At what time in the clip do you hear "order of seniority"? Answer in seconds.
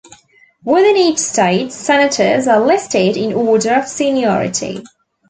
3.33-4.83